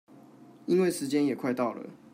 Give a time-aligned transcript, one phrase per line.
[0.65, 1.87] 因為時間也快到了